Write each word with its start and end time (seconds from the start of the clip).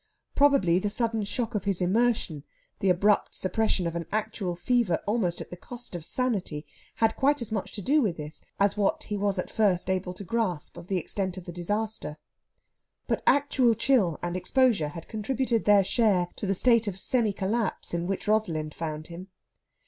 Probably 0.33 0.79
the 0.79 0.89
sudden 0.89 1.23
shock 1.25 1.53
of 1.53 1.65
his 1.65 1.79
immersion, 1.79 2.43
the 2.79 2.89
abrupt 2.89 3.35
suppression 3.35 3.85
of 3.85 3.95
an 3.95 4.07
actual 4.11 4.55
fever 4.55 4.95
almost 5.05 5.41
at 5.41 5.51
the 5.51 5.55
cost 5.55 5.93
of 5.93 6.03
sanity, 6.03 6.65
had 6.95 7.15
quite 7.15 7.39
as 7.39 7.51
much 7.51 7.73
to 7.73 7.83
do 7.83 8.01
with 8.01 8.17
this 8.17 8.41
as 8.59 8.75
what 8.75 9.03
he 9.03 9.15
was 9.15 9.37
at 9.37 9.51
first 9.51 9.91
able 9.91 10.15
to 10.15 10.23
grasp 10.23 10.75
of 10.75 10.87
the 10.87 10.97
extent 10.97 11.37
of 11.37 11.45
the 11.45 11.51
disaster. 11.51 12.17
But 13.05 13.21
actual 13.27 13.75
chill 13.75 14.17
and 14.23 14.35
exposure 14.35 14.87
had 14.87 15.07
contributed 15.07 15.65
their 15.65 15.83
share 15.83 16.29
to 16.35 16.47
the 16.47 16.55
state 16.55 16.87
of 16.87 16.99
semi 16.99 17.31
collapse 17.31 17.93
in 17.93 18.07
which 18.07 18.27
Rosalind 18.27 18.73
found 18.73 19.05
him. 19.05 19.27